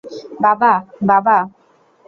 বাবা, 0.41 0.73
বাবা! 1.03 1.37